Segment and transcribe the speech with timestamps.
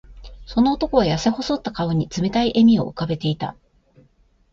[0.47, 3.55] その男は、やせ細った顔に冷たい笑みを浮かべていた。